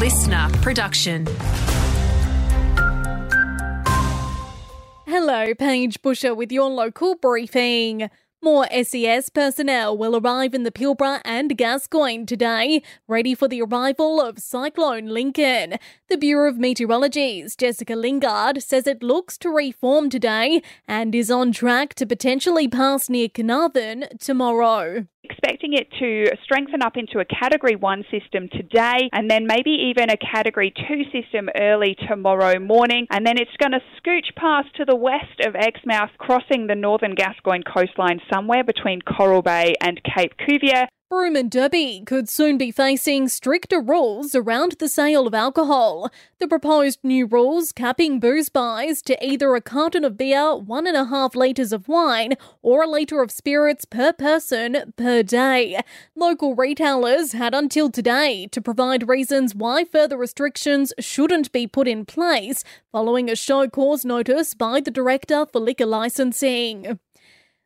[0.00, 1.26] listener production.
[5.06, 8.08] Hello, Paige Busher with your local briefing.
[8.42, 14.22] More SES personnel will arrive in the Pilbara and Gascoyne today, ready for the arrival
[14.22, 15.74] of Cyclone Lincoln.
[16.08, 21.52] The Bureau of Meteorology's Jessica Lingard says it looks to reform today and is on
[21.52, 27.76] track to potentially pass near Carnarvon tomorrow expecting it to strengthen up into a Category
[27.76, 33.06] 1 system today and then maybe even a Category 2 system early tomorrow morning.
[33.10, 37.14] And then it's going to scooch past to the west of Exmouth, crossing the northern
[37.14, 40.86] Gascoyne coastline somewhere between Coral Bay and Cape Cuvier.
[41.10, 46.08] Broome and Derby could soon be facing stricter rules around the sale of alcohol.
[46.38, 50.96] The proposed new rules capping booze buys to either a carton of beer, one and
[50.96, 55.80] a half litres of wine, or a litre of spirits per person per day.
[56.14, 62.04] Local retailers had until today to provide reasons why further restrictions shouldn't be put in
[62.04, 67.00] place following a show cause notice by the Director for Liquor Licensing.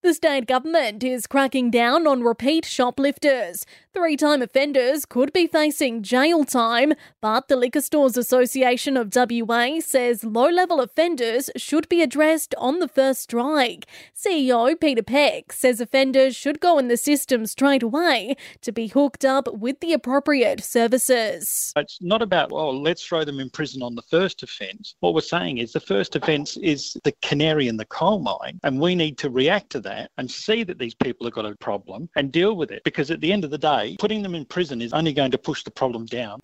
[0.00, 3.66] The state government is cracking down on repeat shoplifters.
[3.92, 9.80] Three time offenders could be facing jail time, but the Liquor Stores Association of WA
[9.80, 13.86] says low level offenders should be addressed on the first strike.
[14.14, 19.24] CEO Peter Peck says offenders should go in the system straight away to be hooked
[19.24, 21.72] up with the appropriate services.
[21.74, 24.94] It's not about, well, let's throw them in prison on the first offence.
[25.00, 28.80] What we're saying is the first offence is the canary in the coal mine, and
[28.80, 32.08] we need to react to that and see that these people have got a problem
[32.16, 34.82] and deal with it because at the end of the day, putting them in prison
[34.82, 36.40] is only going to push the problem down.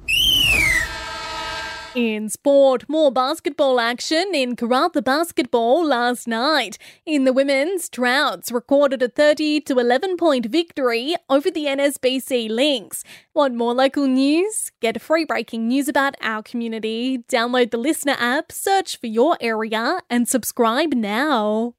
[1.95, 6.77] In sport, more basketball action in Karratha basketball last night.
[7.07, 13.05] In the women's, Trouts recorded a 30 to 11 point victory over the NSBC Lynx.
[13.33, 14.73] Want more local news?
[14.81, 17.19] Get free breaking news about our community.
[17.29, 21.75] Download the Listener app, search for your area, and subscribe now.